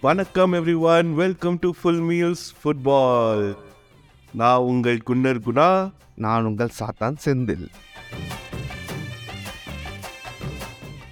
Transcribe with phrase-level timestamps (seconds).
[0.00, 3.56] வணக்கம் everyone welcome to full meals football.
[4.32, 5.92] நான் உங்கள் குன்னர் குணா.
[6.14, 7.66] நான் உங்கள் சாத்தான் செந்தில்.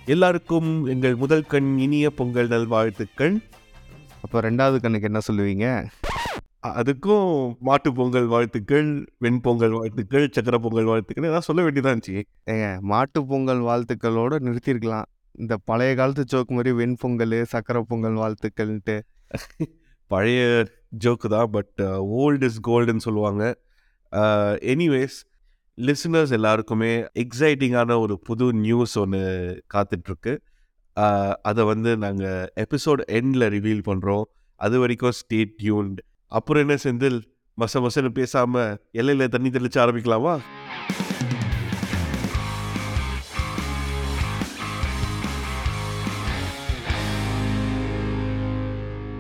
[0.05, 3.43] எல்லாருக்கும் எங்கள் முதல் கண் இனிய பொங்கல் நல்வாழ்த்துக்கள்.
[4.23, 5.87] அப்போ ரெண்டாவது கண்ணுக்கு என்ன சொல்லுவீங்க?
[6.67, 12.23] அதுக்கும் மாட்டு பொங்கல் வாழ்த்துக்கள் வெண்பொங்கல் வாழ்த்துக்கள் சக்கரை பொங்கல் வாழ்த்துக்கள் ஏதாவது சொல்ல வேண்டியதான் இருந்துச்சு.
[12.47, 15.05] ஏங்க மாட்டு பொங்கல் வாழ்த்துக்களோட நிறுத்தியிருக்கலாம்
[15.39, 18.97] இந்த பழைய காலத்து ஜோக் மாதிரி வெண்பொங்கல் சக்கரை பொங்கல் வாழ்த்துக்கள்ன்ட்டு.
[20.07, 20.41] பழைய
[21.05, 21.83] ஜோக்கு தான் பட்
[22.23, 23.45] ஓல்ட் இஸ் கோல்டுன்னு சொல்லுவாங்க.
[24.13, 25.17] Uh, எனிவேஸ்
[25.79, 29.23] லிசனர்ஸ் எல்லாருக்குமே எக்ஸைட்டிங்கான ஒரு புது நியூஸ் ஒன்று
[29.75, 30.33] காத்துட்ருக்கு.
[30.97, 34.27] Uh, அதை வந்து நாங்கள் எபிசோட் எண்டில் ரிவீல் பண்ணுறோம்
[34.61, 35.99] அது வரைக்கும் ஸ்டேட் டியூன்ட்
[36.33, 37.19] அப்புறம் என்ன செந்தில்?
[37.59, 40.35] மச மசன்னு பேசாமல் எல்லையில் தண்ணி தெளிச்சு ஆரம்பிக்கலாமா?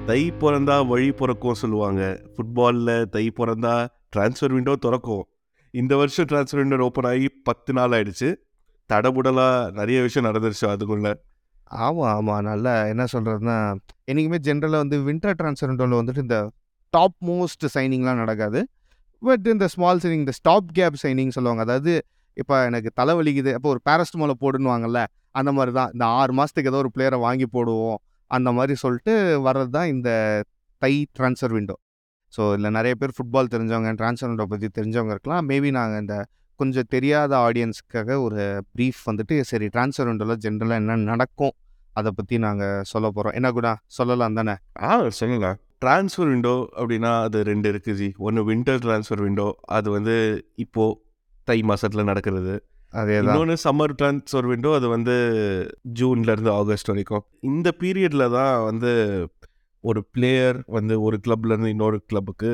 [0.09, 2.03] தை பிறந்தா வழி பிறக்கும் சொல்லுவாங்க.
[2.33, 3.73] ஃபுட்பாலில் தை பிறந்தா
[4.15, 5.25] ட்ரான்ஸ்ஃபர் விண்டோ திறக்கும்.
[5.75, 8.29] இந்த வருஷம் ட்ரான்ஸ்ஃபர் விண்டோ ஓப்பன் ஆகி பத்து நாள் ஆயிடுச்சு.
[8.91, 11.11] தடபுடலாக நிறைய விஷயம் நடந்துருச்சு அதுக்குள்ள.
[11.71, 13.57] ஆமாம் ஆமாம் நல்லா என்ன சொல்கிறதுனா
[14.11, 16.39] என்றைக்குமே ஜென்ரலாக வந்து வின்டர் ட்ரான்ஸ்ஃபர் வந்துட்டு இந்த
[16.95, 18.63] டாப் மோஸ்ட் சைனிங்லாம் நடக்காது.
[19.23, 21.63] பட் இந்த ஸ்மால் சைனிங் இந்த ஸ்டாப் கேப் சைனிங் சொல்லுவாங்க.
[21.69, 21.95] அதாவது
[22.33, 26.93] இப்போ எனக்கு தலைவலிக்குது அப்போ ஒரு பேரஸ்டமாலை போடுன்னுவாங்கல்ல அந்த மாதிரி தான் இந்த ஆறு மாதத்துக்கு ஏதோ ஒரு
[26.97, 27.99] பிளேயரை வாங்கி போடுவோம்.
[28.31, 29.15] அந்த மாதிரி சொல்லிட்டு
[29.49, 30.11] வர்றது தான் இந்த
[30.83, 31.77] தை ட்ரான்ஸ்ஃபர் விண்டோ
[32.33, 35.45] ஸோ இதில் நிறைய பேர் ஃபுட்பால் தெரிஞ்சவங்க ட்ரான்ஸ்ஃபர் விண்டோ பற்றி தெரிஞ்சவங்க இருக்கலாம்.
[35.51, 36.17] மேபி நாங்கள் இந்த
[36.61, 38.43] கொஞ்சம் தெரியாத ஆடியன்ஸுக்காக ஒரு
[38.75, 41.55] ப்ரீஃப் வந்துட்டு சரி ட்ரான்ஸ்ஃபர் விண்டோவில் ஜென்ரலாக என்ன நடக்கும்
[41.99, 44.55] அதை பற்றி நாங்கள் சொல்ல போகிறோம் என்ன கூட சொல்லலாம் தானே?
[44.89, 45.51] ஆ சொல்லுங்க.
[45.83, 48.09] ட்ரான்ஸ்ஃபர் விண்டோ அப்படின்னா அது ரெண்டு இருக்குது ஜி.
[48.27, 50.17] ஒன்று வின்டர் ட்ரான்ஸ்ஃபர் விண்டோ அது வந்து
[50.65, 50.99] இப்போது
[51.49, 52.55] தை மாதத்தில் நடக்கிறது.
[53.01, 55.15] இன்னொன்று சம்மர் ட்ரான்ஸ்ஃபர் விண்டோ அது வந்து
[56.01, 57.25] ஜூன்ல இருந்து ஆகஸ்ட் வரைக்கும்.
[57.41, 58.93] இந்த பீரியட்ல தான் வந்து
[59.85, 62.51] ஒரு பிளேயர் வந்து ஒரு கிளப்ல இருந்து இன்னொரு கிளப்புக்கு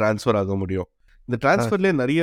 [0.00, 0.88] ட்ரான்ஸ்ஃபர் ஆக முடியும்.
[1.28, 2.22] இந்த ட்ரான்ஸ்ஃபர்லேயே நிறைய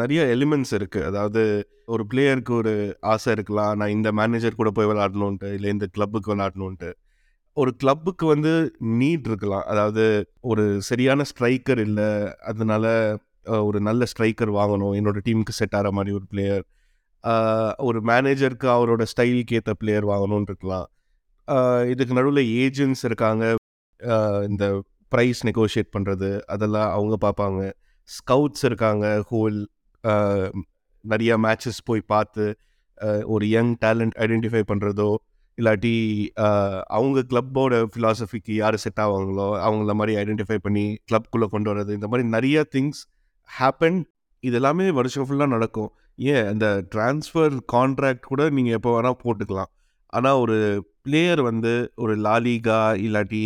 [0.00, 1.04] நிறைய எலிமெண்ட்ஸ் இருக்கு.
[1.04, 1.42] அதாவது
[1.86, 3.76] ஒரு பிளேயருக்கு ஒரு ஆசை இருக்கலாம்.
[3.76, 6.90] நான் இந்த மேனேஜர் கூட போய் விளாடணுன்ட்டு இல்லை இந்த கிளப்புக்கு விளாடணுன்ட்டு
[7.52, 8.52] ஒரு கிளப்புக்கு வந்து
[9.00, 9.66] நீட் இருக்கலாம்.
[9.66, 10.04] அதாவது
[10.40, 12.08] ஒரு சரியான ஸ்ட்ரைக்கர் இல்லை.
[12.40, 12.84] அதனால
[13.68, 14.96] ஒரு நல்ல ஸ்ட்ரைக்கர் வாங்கணும்.
[15.00, 16.64] என்னோட டீமுக்கு செட் ஆகிற மாதிரி ஒரு பிளேயர்
[17.88, 20.86] ஒரு மேனேஜருக்கு அவரோட ஸ்டைலுக்கு ஏற்ற பிளேயர் வாங்கணும்னு இருக்கலாம்.
[21.92, 23.44] இதுக்கு நடுவில் ஏஜென்ட்ஸ் இருக்காங்க.
[24.50, 24.64] இந்த
[25.12, 27.60] ப்ரைஸ் நெகோஷியேட் பண்ணுறது அதெல்லாம் அவங்க பார்ப்பாங்க.
[28.08, 29.58] ஸ்கவுட்ஸ் இருக்காங்க ஹோல்
[31.04, 32.44] நிறையா மேட்சஸ் போய் பார்த்து
[33.34, 35.10] ஒரு யங் டேலண்ட் ஐடென்டிஃபை பண்ணுறதோ
[35.58, 35.94] இல்லாட்டி
[36.96, 42.24] அவங்க கிளப்போட ஃபிலாசபிக்கு யார் செட் ஆவாங்களோ அவங்கள மாதிரி ஐடென்டிஃபை பண்ணி கிளப்குள்ளே கொண்டு வர்றது இந்த மாதிரி
[42.36, 43.00] நிறைய திங்ஸ்
[43.50, 43.98] ஹேப்பன்
[44.44, 45.90] இது எல்லாமே வருஷம் ஃபுல்லாக நடக்கும்.
[46.18, 49.70] ஏன் அந்த ட்ரான்ஸ்ஃபர் கான்ட்ராக்ட் கூட நீங்கள் எப்போ வேணால் போட்டுக்கலாம்.
[50.16, 50.56] ஆனால் ஒரு
[51.04, 51.72] பிளேயர் வந்து
[52.04, 53.42] ஒரு லாலிகா இல்லாட்டி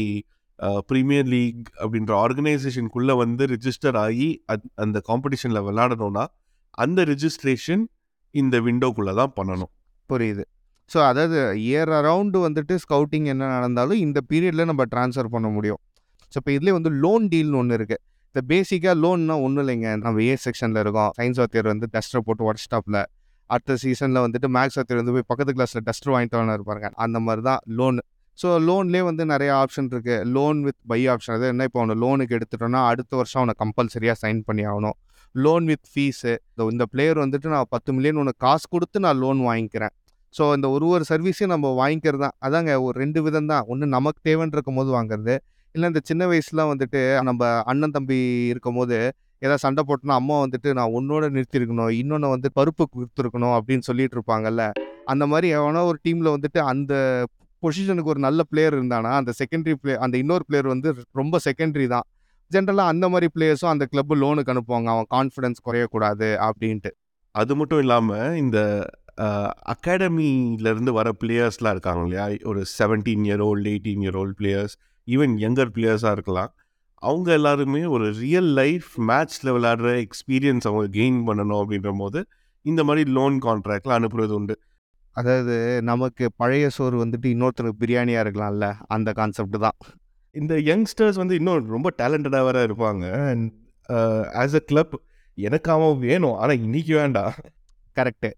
[0.90, 6.24] ப்ரீமியர் லீக் அப்படின்ற ஆர்கனைசேஷனுக்குள்ளே வந்து ரிஜிஸ்டர் ஆகி அத் அந்த காம்படிஷனில் விளாடணும்னா
[6.84, 7.84] அந்த ரிஜிஸ்ட்ரேஷன்
[8.34, 9.70] இந்த விண்டோக்குள்ளே தான் பண்ணணும்.
[10.10, 10.44] புரியுது.
[10.90, 11.38] ஸோ அதாவது
[11.68, 15.80] இயர் அரவுண்டு வந்துட்டு ஸ்கவுட்டிங் என்ன நடந்தாலும் இந்த பீரியடில் நம்ம ட்ரான்ஸ்ஃபர் பண்ண முடியும்.
[16.32, 18.02] ஸோ இப்போ இதுலேயே வந்து லோன் டீல்னு ஒன்று இருக்குது
[18.34, 19.88] இந்த பேசிக்காக லோன்னா ஒன்றும் இல்லைங்க.
[20.02, 21.10] நம்ம ஏ செக்ஷனில் இருக்கோம்.
[21.16, 22.98] சயின்ஸ் வாத்தியர் வந்து டஸ்டரை போட்டு உடச்சிட்டாப்ல.
[23.50, 27.42] அடுத்த சீசனில் வந்துட்டு மேக்ஸ் வாத்தியர் வந்து போய் பக்கத்து கிளாஸில் டஸ்டர் வாங்கிட்டு வரணும் இருப்பாருங்க அந்த மாதிரி
[27.48, 27.98] தான் லோன்
[28.38, 32.36] ஸோ லோன்லேயே வந்து நிறைய ஆப்ஷன் இருக்குது லோன் வித் பை ஆப்ஷன் அது என்ன இப்போ அவனை லோனுக்கு
[32.38, 34.96] எடுத்துட்டோன்னா அடுத்த வருஷம் அவனை கம்பல்சரியாக சைன் பண்ணி ஆகணும்.
[35.34, 36.32] லோன் வித் ஃபீஸு
[36.74, 39.92] இந்த பிளேயர் வந்துட்டு நான் பத்து மில்லியன் உனக்கு காசு கொடுத்து நான் லோன் வாங்கிக்கிறேன்.
[40.34, 44.20] ஸோ இந்த ஒரு ஒரு சர்வீஸையும் நம்ம வாங்கிக்கிறது தான் அதாங்க ஒரு ரெண்டு விதம் தான் ஒன்று நமக்கு
[44.28, 45.34] தேவைன்னு இருக்கும் போது வாங்குறது.
[45.74, 48.18] இல்லை இந்த சின்ன வயசுலாம் வந்துட்டு நம்ம அண்ணன் தம்பி
[48.52, 48.96] இருக்கும்போது
[49.42, 54.64] ஏதாவது சண்டை போட்டோன்னா அம்மா வந்துட்டு நான் உன்னோட நிறுத்திருக்கணும் இன்னொன்று வந்து பருப்பு கொடுத்துருக்கணும் அப்படின்னு சொல்லிட்டு இருப்பாங்கல்ல.
[55.12, 56.94] அந்த மாதிரி எவனோ ஒரு டீமில் வந்துட்டு அந்த
[57.62, 60.88] பொசிஷனுக்கு ஒரு நல்ல பிளேயர் இருந்தானா அந்த செகண்டரி பிளே அந்த இன்னொரு பிளேயர் வந்து
[61.20, 62.06] ரொம்ப செகண்டரி தான்.
[62.50, 64.88] ஜென்ரலாக அந்த மாதிரி பிளேயர்ஸும் அந்த கிளப்பு லோனுக்கு அனுப்புவாங்க.
[64.94, 66.90] அவன் கான்ஃபிடன்ஸ் குறையக்கூடாது அப்படின்ட்டு.
[67.34, 68.58] அது மட்டும் இல்லாமல் இந்த
[69.72, 72.26] அகாடமியிலேருந்து வர பிளேயர்ஸ்லாம் இருக்காங்க இல்லையா?
[72.50, 74.76] ஒரு seventeen year old eighteen year old players
[75.14, 76.50] even younger பிளேயர்ஸாக இருக்கலாம்.
[77.02, 82.20] அவங்க எல்லாருமே ஒரு ரியல் லைஃப் மேட்ச்சில் விளையாடுற எக்ஸ்பீரியன்ஸ் அவங்க கெயின் பண்ணணும் அப்படின்ற போது
[82.64, 84.54] இந்த மாதிரி லோன் கான்ட்ராக்டில் அனுப்புறது உண்டு.
[85.16, 89.76] அதாவது நமக்கு பழைய சோறு வந்துட்டு இன்னொருத்தருக்கு பிரியாணியாக இருக்கலாம்ல அந்த கான்செப்ட் தான்.
[90.34, 93.04] இந்த யங்ஸ்டர்ஸ் வந்து இன்னும் ரொம்ப டேலண்டடாக வேற இருப்பாங்க.
[93.30, 93.46] அண்ட்
[94.42, 94.94] ஆஸ் அ கிளப்
[95.38, 96.36] எனக்கு அவன் வேணும்.
[96.42, 97.34] ஆனால் இன்னைக்கு வேண்டாம்.
[97.96, 98.30] கரெக்டு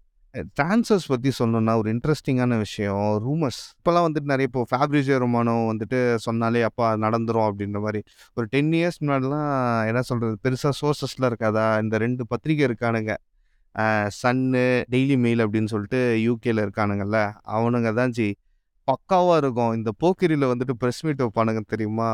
[0.57, 3.01] ட்ரான்ஸ்ஃபர்ஸ் பற்றி சொல்லணும்னா ஒரு இன்ட்ரெஸ்டிங்கான விஷயம்.
[3.25, 8.01] ரூமர்ஸ் இப்போல்லாம் வந்துட்டு நிறைய இப்போ ஃபேப்ரிஜியோ ரொமானோ வந்துட்டு சொன்னாலே அப்பா நடந்துரும் அப்படின்ற மாதிரி.
[8.37, 9.51] ஒரு டென் இயர்ஸ் முன்னாடிலாம்
[9.89, 11.65] என்ன சொல்கிறது பெருசாக சோர்சஸ்லாம் இருக்காதா?
[11.83, 13.13] இந்த ரெண்டு பத்திரிகை இருக்கானுங்க.
[14.21, 14.63] சன்னு
[14.93, 17.19] டெய்லி மெயில் அப்படின்னு சொல்லிட்டு யூகேல இருக்கானுங்கல்ல.
[17.57, 18.27] அவனுங்க தான் ஜி
[18.91, 19.73] பக்காவாக இருக்கும்.
[19.77, 22.11] இந்த போக்கிரியில் வந்துட்டு ப்ரெஸ் மீட் வைப்பானுங்க தெரியுமா?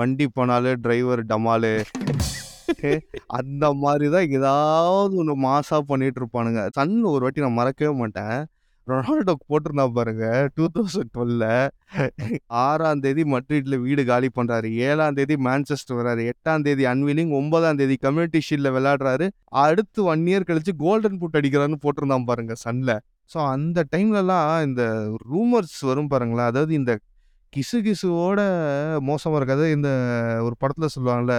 [0.00, 1.72] வண்டி போனாலே டிரைவர் டமாலு.
[3.38, 6.62] அந்த மாதிரி தான் ஏதாவது ஒண்ணு மாசா பண்ணிட்டு இருப்பானுங்க.
[6.78, 8.36] சன் ஒரு வாட்டி நான் மறக்கவே மாட்டேன்.
[8.86, 10.24] ரொனால்டோ போட்டிருந்தான் பாருங்க
[10.56, 11.44] 2012ல
[12.62, 14.68] 6ஆம் தேதி மட்ரிட்ல வீடு காலி பண்றாரு.
[14.86, 19.28] ஏழாம் தேதி மான்செஸ்டர் வர்றாரு எட்டாம் தேதி அன்வீலிங் ஒன்பதாம் தேதி கம்யூனிட்டி ஷீல்ட்ல விளையாடுறாரு.
[19.64, 22.98] அடுத்து ஒன் இயர் கழிச்சு கோல்டன் புட் அடிக்கிறான்னு போட்டிருந்தான் பாருங்க சன்ல.
[23.30, 24.82] ஸோ அந்த டைம்லலாம் இந்த
[25.30, 26.50] ரூமர்ஸ் வரும் பாருங்களேன்.
[26.52, 26.92] அதாவது இந்த
[27.52, 28.40] கிசு கிசுவோட
[29.08, 29.64] மோசமாக இருக்காது.
[29.76, 29.88] இந்த
[30.46, 31.36] ஒரு படத்தில் சொல்லுவாங்கள்ல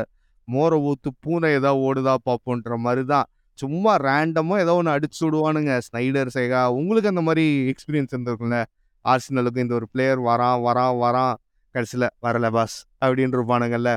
[0.47, 3.27] "மோர ஊத்து பூனை ஏதா ஓடுதா பாப்போன்ற" மாரி தான்.
[3.59, 5.73] சும்மா ரேண்டமா ஏதோ ஒண்ணு அடிச்சு விடுவானுங்க.
[5.87, 8.59] ஸ்னைடர், செகா உங்களுக்கு அந்த மாரி எக்ஸ்பீரியன்ஸ் இருந்திருக்கும்ல.
[9.05, 11.35] ஆர்சனலுக்கு இந்த ஒரு பிளேயர் வரான், வரான், வரான்.
[11.75, 12.75] கடைசில வரல பாஸ்
[13.05, 13.91] அப்படின்னு இருப்பானுங்கல்ல.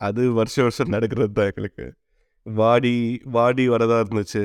[0.00, 1.86] அது வருஷம் வருஷம் நடக்கிறது தான் எங்களுக்கு.
[2.46, 2.94] வாடி
[3.24, 4.44] வாடி வரதா இருந்துச்சு.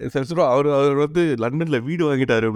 [0.00, 2.46] சொல்லுவா அவரு அவரு வந்து லண்டன்ல வீடு வாங்கிட்டாரு.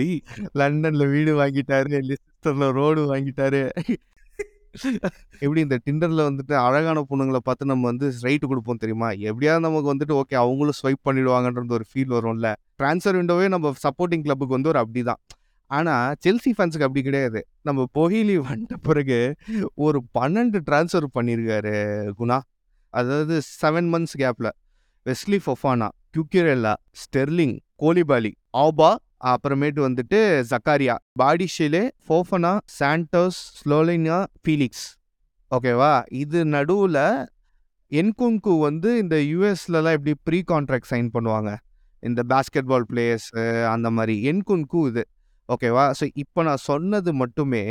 [0.00, 0.18] டேய்
[0.60, 1.94] லண்டன்ல வீடு வாங்கிட்டாரு.
[2.08, 3.62] லெஸ்டர்ல ரோடு வாங்கிட்டாரு.
[5.42, 9.08] எப்படி இந்த டிண்டர்ல வந்துட்டு அழகான பொண்ணுங்கள பார்த்து நம்ம வந்து ரைட் கொடுப்போம் தெரியுமா?
[9.10, 12.50] எப்படியாவது நமக்கு வந்துட்டு ஓகே அவங்களும் ஸ்வைப் பண்ணிடுவாங்கன்ற ஒரு ஃபீல் வரும்ல.
[12.80, 15.20] ட்ரான்ஸ்ஃபர் விண்டோவே நம்ம சப்போர்ட்டிங் கிளப்புக்கு வந்து ஒரு அப்படி தான்
[15.70, 17.40] ஆனா செல்சி ஃபேன்ஸுக்கு அப்படி கிடையாது.
[17.62, 19.18] நம்ம பொஹிலி வந்த பிறகு
[19.74, 21.76] ஒரு 12 ட்ரான்ஸ்ஃபர் பண்ணியிருக்காரு
[22.18, 22.38] குணா.
[22.94, 24.48] அதாவது செவன் மந்த்ஸ் கேப்ல.
[25.06, 28.32] Wesley Fofana, Cucurella, Sterling, Koulibaly,
[28.64, 28.90] Aba
[29.30, 30.18] அப்புறமேட்டு வந்துட்டு
[30.50, 34.86] Zakaria, Badiashile, Fofana, Santos, ஸ்லோலினா, Felix.
[35.50, 35.92] ஓகேவா?
[36.22, 36.98] இது நடுவுல
[37.92, 41.50] என்குங்கு வந்து இந்த யுஎஸ்லலாம் எப்படி ப்ரீ கான்ட்ராக்ட் சைன் பண்ணுவாங்க.
[42.02, 43.28] இந்த பேஸ்கெட் பால் பிளேயர்ஸ்
[43.72, 45.04] அந்த மாதிரி என்குன்கு இது.
[45.48, 45.84] ஓகேவா?
[45.98, 47.62] ஸோ இப்ப நான் சொன்னது மட்டுமே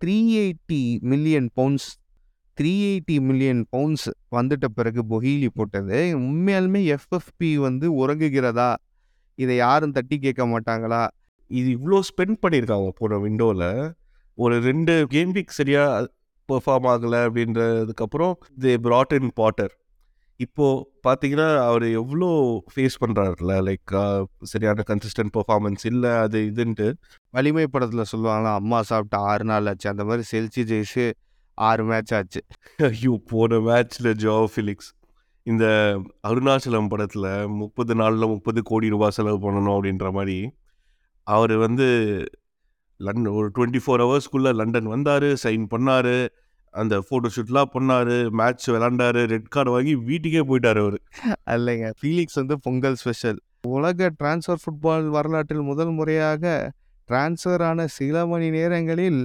[0.00, 0.82] 380
[1.12, 1.88] மில்லியன் பவுண்ட்ஸ்
[2.58, 5.98] 380 மில்லியன் பவுண்ட்ஸ் வந்துட்ட பிறகு பொஹீலி போட்டது.
[6.26, 8.70] உண்மையாலுமே எஃப்எஃப்பி வந்து உறங்குகிறதா?
[9.38, 11.02] இதை யாரும் தட்டி கேட்க மாட்டாங்களா?
[11.50, 13.68] இது இவ்வளோ ஸ்பெண்ட் பண்ணியிருக்காங்க போன விண்டோவில்
[14.38, 16.06] ஒரு ரெண்டு கேம் வீக் சரியாக
[16.48, 19.72] பெர்ஃபார்ம் ஆகலை அப்படின்றதுக்கப்புறம் தே ப்ராட் இன் பாட்டர்.
[20.40, 20.66] இப்போ
[21.06, 22.28] பார்த்தீங்கன்னா, அவர் எவ்வளோ
[22.74, 23.94] ஃபேஸ் பண்ணுறாருல லைக்
[24.42, 26.86] சரியான கன்சிஸ்டன்ட் பர்ஃபார்மன்ஸ் இல்லை அது இதுன்ட்டு.
[27.34, 29.88] வலிமை படத்தில் சொல்லுவாங்களா அம்மா சாப்பிட்டு ஆறு நாள் ஆச்சு.
[29.88, 31.06] அந்த மாதிரி செல்சி ஜெயிச்சு
[31.58, 32.40] ஆறு மேட்ச் ஆச்சு.
[32.88, 33.14] ஐயோ!
[33.30, 34.90] போன மேட்ச்சில் ஜோ ஃபிலிக்ஸ்.
[35.48, 35.64] இந்த
[36.28, 37.26] அருணாச்சலம் படத்தில்
[37.60, 40.38] முப்பது நாளில் முப்பது கோடி ரூபாய் செலவு பண்ணணும் அப்படின்ற மாதிரி
[41.26, 41.86] அவர் வந்து
[43.00, 46.16] லண்டன் ஒரு டுவெண்ட்டி ஃபோர் ஹவர்ஸ்க்குள்ளே லண்டன் வந்தார் சைன் பண்ணாரு.
[46.74, 50.98] அந்த ஃபோட்டோ ஷூட்லாம் பண்ணார் மேட்ச் விளாண்டாரு ரெட் கார்டு வாங்கி வீட்டுக்கே போயிட்டார் அவர்
[51.50, 51.86] இல்லைங்க.
[52.00, 53.38] ஃபீலிக்ஸ் வந்து பொங்கல் ஸ்பெஷல்.
[53.68, 56.44] உலக டிரான்ஸ்ஃபர் ஃபுட்பால் வரலாற்றில் முதல் முறையாக
[57.08, 59.20] டிரான்ஸ்ஃபர் ஆன சில மணி நேரங்களில்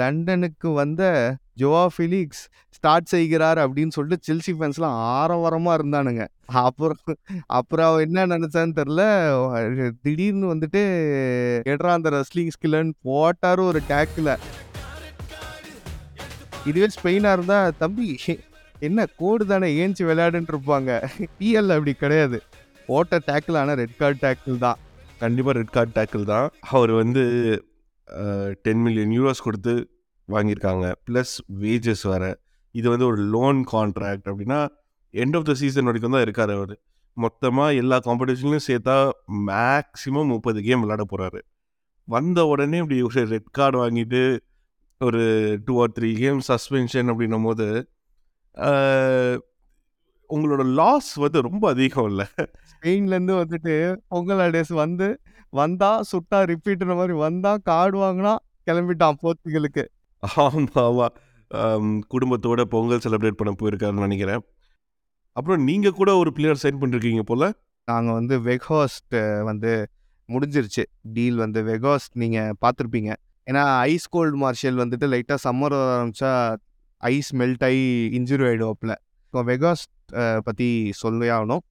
[0.00, 1.02] லண்டனுக்கு வந்த
[1.60, 2.42] ஜோவா ஃபிலிக்ஸ்
[2.76, 6.22] ஸ்டார்ட் செய்கிறார் அப்படின்னு சொல்லிட்டு செல்சி ஃபேன்ஸ்லாம் ஆரவாரமாக இருந்தானுங்க.
[6.64, 6.98] அப்புறம்
[7.58, 9.02] அப்புறம் அவன் என்ன நினச்சான்னு தெரில
[10.04, 10.82] திடீர்னு வந்துட்டு
[11.72, 14.32] எட்ரா அந்த ரெஸ்லிங் ஸ்கில்லன்னு போட்டாரும் ஒரு டேக்கில்
[16.66, 18.08] இதுவே ஸ்பெயினாக இருந்தால் "தம்பி
[18.82, 20.90] என்ன கோடு தானே ஏஞ்சி விளையாடுன்னு" இருப்பாங்க.
[21.38, 22.38] பிஎல் அப்படி கிடையாது.
[22.88, 24.78] போட்ட டேக்கிள் ஆனால் ரெட் கார்ட் டேக்கிள் தான்.
[25.18, 26.48] கண்டிப்பாக ரெட் கார்ட் டேக்கிள் தான்.
[26.70, 27.22] அவர் வந்து
[28.64, 29.74] டென் மில்லியன் யூரோஸ் கொடுத்து
[30.28, 30.86] வாங்கியிருக்காங்க.
[31.06, 32.30] ப்ளஸ் வேஜஸ் வேறு.
[32.74, 34.60] இது வந்து ஒரு லோன் கான்ட்ராக்ட் அப்படின்னா,
[35.14, 36.74] எண்ட் ஆஃப் த சீசன் வரைக்கும் தான் இருக்கார் அவர்.
[37.16, 38.96] மொத்தமாக எல்லா காம்படிஷன்லையும் சேர்த்தா
[39.50, 41.40] மேக்ஸிமம் 30 கேம் விளாட போகிறாரு
[42.08, 44.22] வந்த உடனே இப்படி ஒரு ரெட் கார்டு வாங்கிட்டு,
[45.00, 45.22] ஒரு
[45.66, 47.68] two or three game suspension அப்படின்னும் போது
[50.30, 52.26] உங்களோட லாஸ் வந்து ரொம்ப அதிகம் இல்லை?
[52.70, 53.74] ஸ்பெயின்லேருந்து வந்துட்டு
[54.12, 55.08] பொங்கல் ஹாலிடேஸ் வந்து
[55.56, 58.34] வந்தா சுட்டா ரிப்பீட்ன்ற மாரி வந்தா கார்டு வாங்குனா
[58.68, 59.84] கிளம்பிட்டான் போர்ச்சுகலுக்கு.
[60.42, 61.06] ஆமா, ஆமா.
[61.50, 64.42] அம் குடும்பத்தோட பொங்கல் செலிப்ரேட் பண்ண போயிருக்காருன்னு நெனைக்கிறேன்.
[65.36, 67.44] அப்புறம் நீங்க கூட ஒரு பிளேயர் சைன் பண்ணிருக்கீங்க போல?
[67.88, 69.16] நாங்க வந்து வெக்ஹார்ஸ்ட்
[69.50, 69.72] வந்து
[70.28, 70.84] முடிஞ்சிருச்சு.
[71.16, 73.10] டீல் வந்து வெக்ஹார்ஸ்ட் நீங்க பார்த்துருப்பீங்க.
[73.46, 76.30] ஏன்னா ஐஸ் கோல்ட் மார்ஷல் வந்துட்டு லைட்டா சம்மர் வர ஆரம்பிச்சா
[77.02, 77.82] ஐஸ் மெல்ட் ஆயி
[78.18, 78.92] இன்ஜுரி ஆயிடுவாப்ல.
[79.26, 80.68] இப்போ வெகாஸ்ட் அ பத்தி
[81.02, 81.62] சொல்லியே ஆகணும்.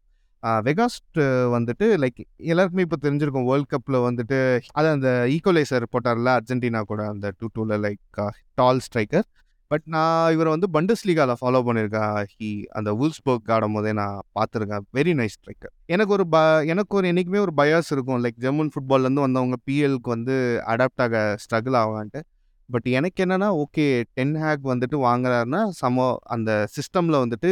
[0.66, 1.20] வெகாஸ்ட்
[1.54, 3.48] வந்துட்டு லைக் எல்லாருக்குமே இப்போ தெரிஞ்சிருக்கும்.
[3.50, 4.40] வேர்ல்ட் கப்பில் வந்துட்டு
[4.74, 8.22] அது அந்த ஈக்குவலைசர் போட்டார்ல அர்ஜென்டினா கூட அந்த 2-2ல லைக்
[8.58, 9.28] டால் ஸ்ட்ரைக்கர்.
[9.72, 12.18] பட் நான் இவரை வந்து பண்டஸ்லீகால ஃபாலோ பண்ணியிருக்கேன்.
[12.34, 14.86] ஹி அந்த வூல்ஸ்பர்க் ஆடும்போதே நான் பார்த்துருக்கேன்.
[14.98, 15.74] Very nice striker.
[15.86, 18.22] எனக்கு ஒரு ப எனக்கு ஒரு என்னைக்குமே ஒரு பயாஸ் இருக்கும்.
[18.24, 20.36] லைக் ஜெர்மன் ஃபுட்பால்லேருந்து வந்தவங்க பிஎல்க்கு வந்து
[20.68, 22.22] அடாப்ட் ஆக ஸ்ட்ரகிள் ஆகான்ட்டு
[22.70, 27.52] பட் எனக்கு என்னென்னா ஓகே டென் ஹேக் வந்துட்டு வாங்குறாருன்னா, சமோ அந்த சிஸ்டமில் வந்துட்டு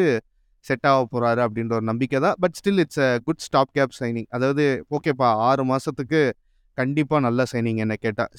[0.67, 2.37] செட் ஆக போகிறாரு அப்படின்ற ஒரு நம்பிக்கை தான்.
[2.43, 4.27] But still it's a good stop gap signing.
[4.37, 4.65] அதாவது
[4.97, 6.21] ஓகேப்பா ஆறு மாதத்துக்கு
[6.77, 8.31] கண்டிப்பாக நல்ல சைனிங் என்ன கேட்டால்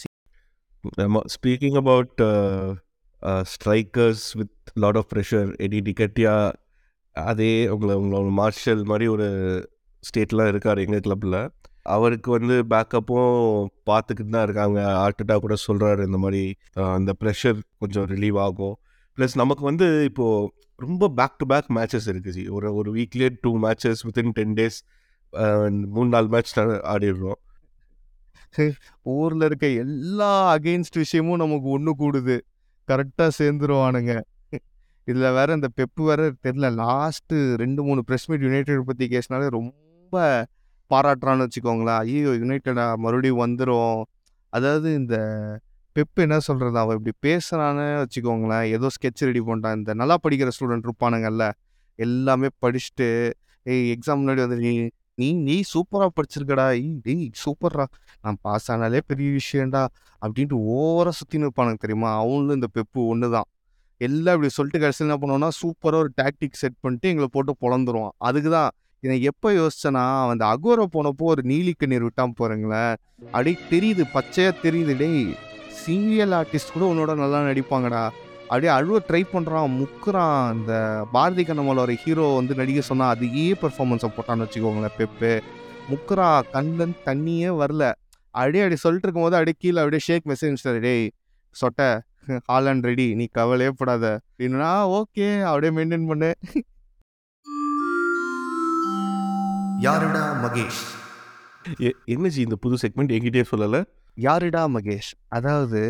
[1.35, 2.23] speaking about
[3.53, 6.35] strikers with lot of pressure Eddie Nketiah
[7.17, 9.29] அதே உங்களை உங்களோட மார்ஷல் மாதிரி ஒரு
[10.05, 11.39] ஸ்டேட்லாம் இருக்கார் எங்கள் கிளப்பில்
[11.95, 13.39] அவருக்கு வந்து பேக்கப்பும்
[13.91, 14.79] பார்த்துக்கிட்டு தான் இருக்காங்க.
[15.05, 16.43] ஆர்டட்டா கூட சொல்கிறாரு இந்த மாதிரி
[16.79, 18.77] uh, அந்த ப்ரெஷர் கொஞ்சம் ரிலீவ் ஆகும்.
[19.19, 23.51] ப்ளஸ் நமக்கு வந்து இப்போது ரொம்ப பேக் டு பேக் மேட்சஸ் இருக்குது ஜி ஒரு ஒரு வீக்லேயே two
[23.65, 24.79] matches within ten days
[25.95, 26.53] மூணு நாலு மேட்ச்
[26.93, 27.41] ஆடிடுறோம்.
[29.15, 32.37] ஊரில் இருக்க எல்லா அகெயின்ஸ்ட் விஷயமும் நமக்கு ஒன்று கூடுது.
[32.89, 34.15] கரெக்டாக சேர்ந்துருவானுங்க.
[35.09, 40.15] இதில் வேற இந்த பெப்பு வேற தெரியல லாஸ்ட்டு ரெண்டு மூணு பிரஸ் மீட் யுனைடெட் பற்றி கேஸ்னாலே ரொம்ப
[40.91, 42.01] பாராட்டுறான்னு வச்சுக்கோங்களேன்.
[42.05, 44.03] ஐயோ யுனைடெடா மறுபடியும் வந்துடும்
[44.53, 45.17] அதாவது இந்த
[45.97, 48.67] பெப்பு என்ன சொல்கிறது அவன் இப்படி பேசுகிறான்னு வச்சுக்கோங்களேன்.
[48.77, 51.45] ஏதோ ஸ்கெட்ச் ரெடி பண்ணிட்டான் இந்த நல்லா படிக்கிற ஸ்டூடெண்ட் இருப்பானுங்கல்ல.
[51.99, 53.09] எல்லாமே படிச்சுட்டு
[53.67, 54.73] ஏய் எக்ஸாம் முன்னாடி வந்து நீ
[55.21, 55.57] நீ நீ
[56.19, 56.67] படிச்சிருக்கடா.
[56.79, 57.87] ஏய் டேய் சூப்பர்ரா
[58.25, 59.83] நான் பாஸ் ஆனாலே பெரிய விஷயம்டா.
[60.23, 62.11] அப்படின்ட்டு ஓவராக சுற்றின்னு இருப்பானுங்க தெரியுமா?
[62.23, 63.49] அவங்களும் இந்த பெப்பு ஒன்று தான்
[64.01, 68.15] எல்லாம் இப்படி சொல்லிட்டு கடைசியில் என்ன பண்ணுவோம்னா சூப்பராக ஒரு டாக்டிக் செட் பண்ணிட்டு எங்களை போட்டு பொழந்துருவான்.
[68.29, 68.71] அதுக்கு தான்
[69.03, 72.95] இதை எப்போ யோசிச்சேன்னா அவன் அந்த அகோரை போனப்போ ஒரு நீலி கண்ணீர் விட்டான் போறீங்களேன்
[73.35, 75.27] அப்படியே தெரியுது பச்சையாக தெரியுது டேய்.
[75.87, 78.11] சீரியல் ஆர்டிஸ்ட் கூட உன்னோட நல்லா நடிப்பாங்கடா.
[78.43, 80.55] அப்படியே அழுவ ட்ரை பண்ணுறான் முக்குறான்.
[80.55, 85.41] இந்த பாரதி கண்ணமலோட ஹீரோ வந்து நடிக்க சொன்னா அதையே பெர்ஃபார்மன்ஸை போட்டான்னு வச்சுக்கோங்களேன் பெப்பு.
[85.91, 87.93] முக்குறா கண்டன் தண்ணியே வரல.
[88.31, 91.11] அப்படியே அப்படி சொல்லிட்டு இருக்கும்போது அப்படியே கீழே அப்படியே ஷேக் மெசேஜ் டேய்
[91.61, 92.01] சொட்ட
[92.53, 94.21] ஹாலண்ட் ரெடி நீ கவலையே படாத.
[94.39, 96.35] அப்படின்னா ஓகே அப்படியே மெயின்டைன் பண்ணு.
[99.79, 100.85] யாருடா மகேஷ்?
[101.81, 103.85] எ- என்ன ஜி இந்த புது செக்மெண்ட் என்கிட்டயே சொல்லலை?
[104.17, 105.13] யாருடா மகேஷ்?
[105.29, 105.81] அதாவது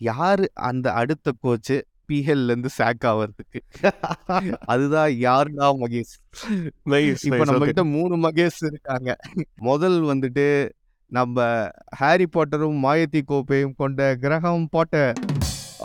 [0.00, 1.76] யாரு அந்த அடுத்த கோச்சு
[2.08, 3.60] பிஹெல்ல இருந்து சாக் ஆவறதுக்கு?
[4.64, 6.14] அதுதான் யாருடா மகேஷ்?
[7.28, 9.10] இப்ப நம்ம கிட்ட மூணு மகேஷ் இருக்காங்க.
[9.70, 10.46] முதல் வந்துட்டு
[11.12, 11.44] நம்ம
[12.00, 15.14] ஹாரி பாட்டரும் மாயத்தி கோப்பையும் கொண்ட கிரகம் பாட்டர்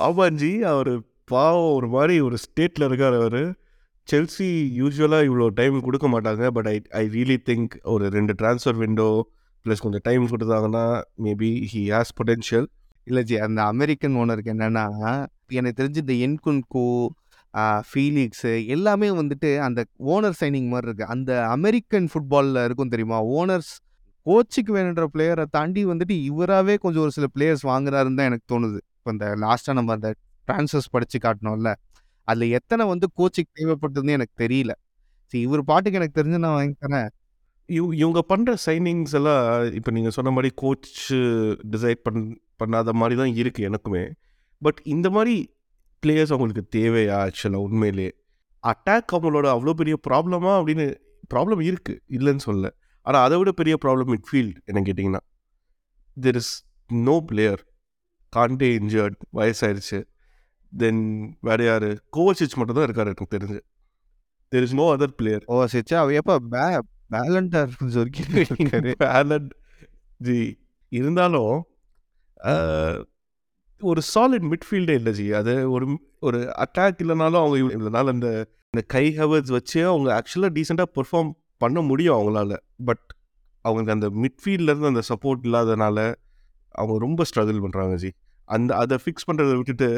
[0.07, 0.93] ஆமாஞ்சி அவர்
[1.25, 3.43] பாவம் ஒரு மாதிரி ஒரு ஸ்டேட்டில் இருக்கார் அவர்.
[4.07, 4.48] செல்சி
[4.79, 9.07] யூஸ்வலாக இவ்வளோ டைம் கொடுக்க மாட்டாங்க but I I really think ஒரு ரெண்டு ட்ரான்ஸ்ஃபர் விண்டோ
[9.65, 10.84] ப்ளஸ் கொஞ்சம் டைம் கொடுத்தாங்கன்னா
[11.25, 12.67] மேபி ஹி ஹாஸ் பொட்டென்ஷியல்
[13.07, 14.86] இல்லை ஜி அந்த அமெரிக்கன் ஓனருக்கு என்னென்னா
[15.60, 16.86] எனக்கு தெரிஞ்சு இந்த என்குன்கோ
[17.89, 19.79] ஃபீலிக்ஸு எல்லாமே வந்துட்டு அந்த
[20.13, 23.17] ஓனர் சைனிங் மாதிரி இருக்குது அந்த அமெரிக்கன் ஃபுட்பாலில் இருக்கும் தெரியுமா?
[23.38, 23.72] ஓனர்ஸ்
[24.25, 28.79] கோச்சுக்கு வேணுன்ற பிளேயரை தாண்டி வந்துட்டு இவராகவே கொஞ்சம் ஒரு சில பிளேயர்ஸ் வாங்குறாருன்னு தான் எனக்கு தோணுது.
[28.98, 30.10] இப்போ இந்த லாஸ்ட்டாக நம்ம அந்த
[30.48, 31.72] ட்ரான்ஸ்ஃபர்ஸ் படித்து காட்டினோம்ல
[32.27, 34.72] அதில் எத்தனை வந்து கோச்சுக்கு தேவைப்பட்டதுன்னு எனக்கு தெரியல.
[35.34, 37.10] சரி இவர் பாட்டுக்கு எனக்கு தெரிஞ்சு நான் வாங்கி தரேன்.
[37.69, 39.43] இவ் இவங்க பண்ணுற சைனிங்ஸ் எல்லாம்
[39.77, 40.89] இப்போ நீங்கள் சொன்ன மாதிரி கோச்
[41.74, 42.22] டிசைட் பண்
[42.62, 44.03] பண்ணாத மாதிரி தான் இருக்குது எனக்குமே.
[44.62, 45.36] பட் இந்த மாதிரி
[46.03, 48.07] பிளேயர்ஸ் அவங்களுக்கு தேவையா ஆக்சுவலாக உண்மையிலே?
[48.63, 50.86] அட்டாக் அவங்களோட அவ்வளோ பெரிய ப்ராப்ளமா அப்படின்னு
[51.34, 52.74] ப்ராப்ளம் இருக்குது இல்லைன்னு சொல்ல
[53.05, 55.22] ஆனால் அதை விட பெரிய ப்ராப்ளம் மிட்ஃபீல்ட் என்ன கேட்டிங்கன்னா
[56.17, 56.53] there is
[56.89, 57.62] no player
[58.34, 60.00] Kante injured வயசாயிருச்சு.
[60.74, 61.03] Then
[61.41, 61.89] வேற யார்?
[62.17, 63.60] கோவச்சிச் மட்டும் தான் இருக்காரு எனக்கு தெரிஞ்சு.
[64.51, 66.65] There is no other player ஓ சிச்சா அவ எப்போ பே
[67.12, 69.50] பேலண்டர் சொருக்கிட்டு பேலண்ட்
[70.18, 70.40] ஜி
[70.90, 71.66] இருந்தாலும்
[73.82, 75.32] ஒரு சாலிட் மிட்ஃபீல்டே இல்லை ஜி.
[75.32, 75.88] அது ஒரு
[76.20, 78.28] ஒரு அட்டாக் இல்லைனாலும் அவங்க இவ்வ- இல்லைனாலும் அந்த
[78.72, 82.56] இந்த கை ஹவர்ஸ் வச்சே அவங்க ஆக்சுவலாக டீசெண்டாக பெர்ஃபார்ம் பண்ண முடியும் அவங்களால.
[82.86, 83.16] பட்
[83.62, 86.16] அவங்களுக்கு அந்த மிட்ஃபீல்ட்லேருந்து இருந்து அந்த சப்போர்ட் இல்லாதனால
[86.72, 88.12] அவங்க ரொம்ப ஸ்ட்ரகிள் பண்ணுறாங்க ஜி.
[88.46, 89.90] அந்த அதை ஃபிக்ஸ் பண்ணுறதை விட்டுட்டு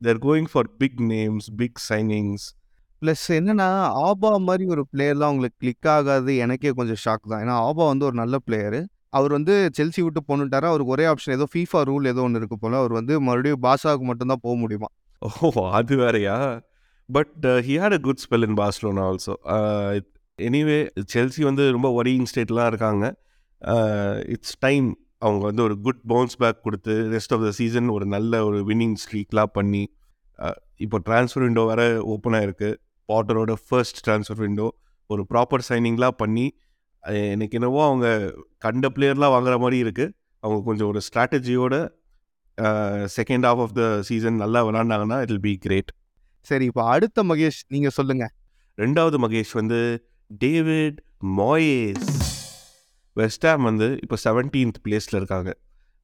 [0.00, 2.46] they're going for big names big signings
[3.02, 3.68] plus என்னன்னா
[4.08, 7.42] ஆபா மாதிரி ஒரு பிளேயர்லாம் அவங்களுக்கு கிளிக் ஆகாது எனக்கே கொஞ்சம் ஷாக் தான்.
[7.44, 8.78] ஏன்னா ஆபா வந்து ஒரு நல்ல பிளேயர்.
[9.18, 12.76] அவர் வந்து செல்சி விட்டு போனுட்டாரு அவருக்கு ஒரே ஆப்ஷன் ஏதோ ஃபீஃபா ரூல் ஏதோ ஒன்று இருக்கு போல.
[12.82, 14.90] அவர் வந்து மறுபடியும் பாஷாவுக்கு மட்டும்தான் போக முடியுமா?
[15.22, 16.36] ஓ அது வேறயா?
[17.08, 19.34] But he had a good spell in Barcelona also
[20.38, 20.80] anyway
[21.14, 23.06] Chelsea வந்து ரொம்ப ஒரியிங் ஸ்டேட்லாம் இருக்காங்க.
[23.62, 24.88] Uh, இட்ஸ் டைம்
[25.18, 28.94] அவங்க வந்து ஒரு குட் பவுன்ஸ் பேக் கொடுத்து ரெஸ்ட் ஆஃப் த சீசன் ஒரு நல்ல ஒரு வின்னிங்
[29.02, 29.80] ஸ்ட்ரீக்லாம் பண்ணி
[30.38, 32.78] uh, இப்போ டிரான்ஸ்ஃபர் விண்டோ வேறு ஓப்பனாக இருக்குது
[33.12, 34.68] பாட்டரோட ஃபர்ஸ்ட் ட்ரான்ஸ்ஃபர் விண்டோ
[35.10, 36.46] ஒரு ப்ராப்பர் சைனிங்லாம் பண்ணி
[37.34, 38.08] எனக்கு என்னவோ அவங்க
[38.64, 40.12] கண்ட பிளேயர்லாம் வாங்குற மாதிரி இருக்குது
[40.42, 41.74] அவங்க கொஞ்சம் ஒரு ஸ்ட்ராட்டஜியோட
[43.16, 45.90] second half of the season நல்லா விளாண்டாங்கன்னா இட் பி கிரேட்
[46.46, 48.24] சரி இப்போ அடுத்த மகேஷ் நீங்க சொல்லுங்க.
[48.78, 49.78] ரெண்டாவது மகேஷ் வந்து
[50.44, 50.98] டேவிட்
[51.38, 52.08] மாயேஸ்.
[53.16, 55.50] வெஸ்டாம் வந்து இப்போ செவன்டீன்த் பிளேஸில் இருக்காங்க.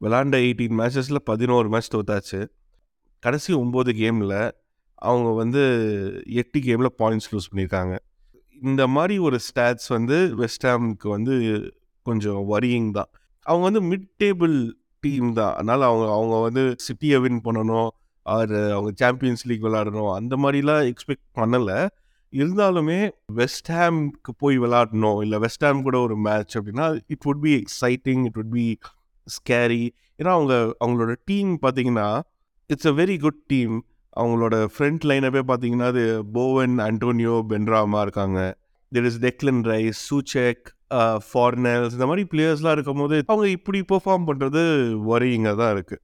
[0.00, 2.40] விளாண்ட எயிட்டீன் மேட்சஸில் பதினோரு மேட்ச் தோத்தாச்சு.
[3.22, 4.36] கடைசி ஒம்பது கேமில்
[4.94, 5.62] அவங்க வந்து
[6.26, 7.94] எட்டு கேமில் பாயிண்ட்ஸ் லூஸ் பண்ணியிருக்காங்க.
[8.62, 11.34] இந்த மாதிரி ஒரு ஸ்டாட்ஸ் வந்து வெஸ்டாமுக்கு வந்து
[12.02, 13.10] கொஞ்சம் வரியிங் தான்.
[13.46, 14.56] அவங்க வந்து மிட் டேபிள்
[15.00, 15.54] டீம் தான்.
[15.54, 17.90] அதனால் அவங்க அவங்க வந்து சிட்டியை வின் பண்ணணும்
[18.22, 21.78] ஆர் அவங்க சாம்பியன்ஸ் லீக் விளாடணும் அந்த மாதிரிலாம் எக்ஸ்பெக்ட் பண்ணலை.
[22.32, 27.52] இருந்தாலுமே வெஸ்ட் ஹேம்க்கு போய் விளாடணும் இல்லை வெஸ்ட் ஹேம் கூட ஒரு மேட்ச் அப்படின்னா it would be
[27.54, 28.78] exciting it would be
[29.26, 29.84] scary
[30.18, 32.08] ஏன்னா அவங்க அவங்களோட டீம் பார்த்தீங்கன்னா
[32.66, 33.76] it's a very good team
[34.20, 36.04] அவங்களோட ஃப்ரண்ட் லைனப்பே பார்த்தீங்கன்னா அது
[36.36, 38.40] போவன் அண்டோனியோ பென்ராமா இருக்காங்க.
[38.92, 40.64] There is Declan Rice Soucek
[41.28, 44.62] foreigners இந்த மாதிரி பிளேயர்ஸ்லாம் இருக்கும் போது அவங்க இப்படி பெர்ஃபார்ம் பண்ணுறது
[45.12, 46.02] வரிங்க தான் இருக்குது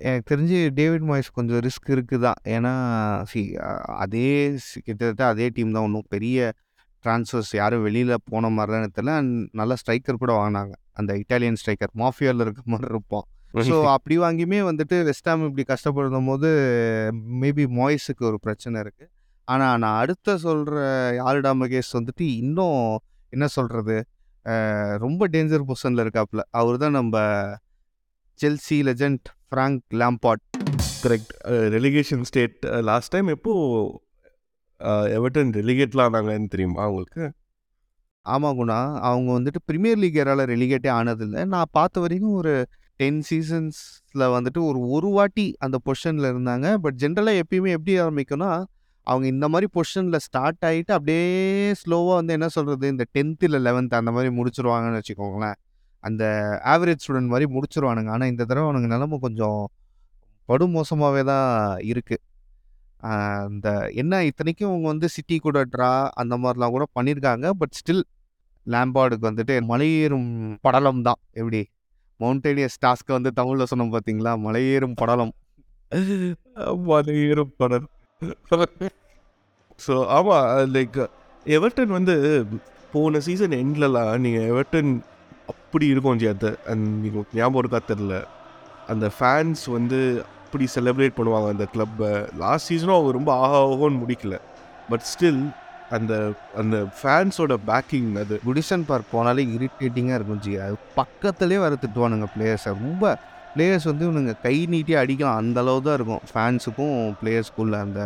[0.00, 2.22] எனக்கு தெரிஞ்சு டேவிட் மாய்ஸ் கொஞ்சம் ரிஸ்க் இருக்குது?
[2.24, 2.72] தான் ஏன்னா
[3.30, 3.40] சி
[4.02, 4.28] அதே
[4.86, 5.86] கிட்டத்தட்ட அதே டீம் தான்.
[5.88, 6.52] ஒன்றும் பெரிய
[7.04, 9.14] ட்ரான்ஸ்ஃபர்ஸ் யாரும் வெளியில் போன மாதிரிலாம் தெரியல.
[9.60, 10.74] நல்ல ஸ்ட்ரைக்கர் கூட வாங்கினாங்க.
[11.00, 13.26] அந்த இட்டாலியன் ஸ்ட்ரைக்கர் மாஃபியாவில் இருக்க மாதிரி இருப்போம்
[13.68, 16.48] ஸோ அப்படி வாங்கியுமே வந்துட்டு வெஸ்டாம் இப்படி கஷ்டப்படுத்தும் போது
[17.42, 19.10] மேபி மாய்ஸுக்கு ஒரு பிரச்சனை இருக்குது
[19.48, 20.78] ஆனால் நான் அடுத்த சொல்கிற
[21.20, 22.82] யாருடா மகேஷ் வந்துட்டு இன்னும்
[23.32, 23.96] என்ன சொல்கிறது
[25.04, 26.42] ரொம்ப டேஞ்சர் பொசிஷனில் இருக்காப்புல.
[26.58, 27.22] அவர் தான் நம்ம
[28.40, 30.44] Chelsea legend Frank Lampard
[31.04, 31.32] correct
[31.76, 33.52] relegation state last time எப்போ
[35.18, 37.24] எவர்டன் ரெலிகேட்லாம் ஆனாங்கன்னு தெரியுமா அவங்களுக்கு
[38.26, 38.78] ஆமாம் குணா.
[39.08, 41.42] அவங்க வந்துட்டு பிரீமியர் லீக் ஏரால ரெலிகேட்டே ஆனதில்லை.
[41.54, 42.54] நான் பார்த்த வரைக்கும் ஒரு
[43.00, 46.66] டென் சீசன்ஸில் வந்துட்டு ஒரு ஒரு வாட்டி அந்த பொசிஷனில் இருந்தாங்க.
[46.84, 48.50] பட் ஜென்ரலாக எப்பயுமே எப்படி ஆரம்பிக்கும்னா
[49.06, 51.22] அவங்க இந்த மாதிரி பொசிஷனில் ஸ்டார்ட் ஆகிட்டு அப்படியே
[51.82, 55.58] ஸ்லோவாக வந்து என்ன சொல்கிறது இந்த டென்த்து இல்லை லெவன்த்து அந்த மாதிரி முடிச்சிருவாங்கன்னு வச்சுக்கோங்களேன்.
[56.04, 56.24] அந்த
[56.72, 58.10] ஆவரேஜ் ஸ்டூடெண்ட் மாதிரி முடிச்சிருவானுங்க.
[58.16, 59.60] ஆனால் இந்த தடவை அவனுங்க நிலமை கொஞ்சம்
[60.48, 61.48] படும் மோசமாகவே தான்
[61.92, 62.24] இருக்குது
[63.46, 63.66] அந்த
[64.00, 65.90] என்ன இத்தனைக்கும் அவங்க வந்து சிட்டி கூட ட்ரா
[66.20, 68.04] அந்த மாதிரிலாம் கூட பண்ணியிருக்காங்க பட் ஸ்டில்
[68.66, 70.30] லேம்பார்டுக்கு வந்துட்டு மலையேறும்
[70.66, 71.20] படலம் தான்.
[71.40, 71.60] எப்படி?
[72.20, 75.32] மவுண்டேனியஸ் டாஸ்க்கு வந்து தமிழில் சொன்னோம் பார்த்தீங்களா மலையேறும் படலம்.
[76.90, 77.88] மலையேறும் படம்
[79.80, 80.98] ஸோ ஆமாம் லைக்
[81.46, 82.14] எவர்டன் வந்து
[82.92, 84.90] போன சீசன் எண்ட்லலாம் நீங்கள் எவர்டன்
[85.52, 86.50] அப்படி இருக்கும் ஜியாத்த
[87.02, 88.14] நீங்கள் ஞாபகம் இருக்கா தெரில
[88.92, 90.00] அந்த ஃபேன்ஸ் வந்து
[90.44, 92.10] அப்படி செலிப்ரேட் பண்ணுவாங்க அந்த கிளப்பை
[92.42, 94.36] லாஸ்ட் சீசனும் அவங்க ரொம்ப ஆஹா ஓஹோன்னு முடிக்கல.
[94.90, 95.40] பட் ஸ்டில்
[95.96, 96.12] அந்த
[96.60, 100.52] அந்த ஃபேன்ஸோட பேக்கிங் அது குடிசன் பார்க் போனாலே இரிட்டேட்டிங்காக இருக்கும் ஜி.
[100.64, 103.04] அது பக்கத்துலேயே வர திட்டுவானுங்க பிளேயர்ஸை ரொம்ப
[103.54, 105.40] பிளேயர்ஸ் வந்து இவனுங்க கை நீட்டி அடிக்கலாம்.
[105.42, 106.22] அந்த அளவு தான் இருக்கும்.
[106.30, 108.00] ஃபேன்ஸுக்கும் பிளேயர்ஸ்க்குள்ள அந்த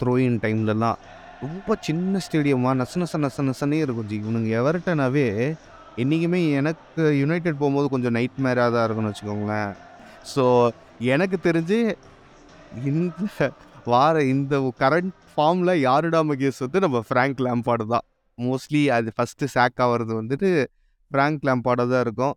[0.00, 0.98] த்ரோயின் டைம்லலாம்
[1.44, 4.16] ரொம்ப சின்ன ஸ்டேடியமாக நச நச நச நசனே இருக்கும் ஜி.
[4.24, 5.26] இவனுங்க எவர்டனாவே
[6.02, 9.72] என்றைக்குமே எனக்கு யுனைடெட் போகும்போது கொஞ்சம் நைட் மேராக தான் இருக்கும்னு வச்சுக்கோங்களேன்.
[10.32, 10.44] ஸோ
[11.14, 11.78] எனக்கு தெரிஞ்சு
[12.90, 13.28] இந்த
[13.90, 18.04] வார இந்த கரண்ட் ஃபார்மில் யாருடா மகேஷ் வந்து நம்ம ஃப்ராங்க் லேம்பாடு தான்.
[18.38, 20.50] மோஸ்ட்லி அது ஃபஸ்ட்டு சேக் ஆகிறது வந்துட்டு
[21.10, 22.34] ஃப்ராங்க் லேம்பாடாக தான் இருக்கும்.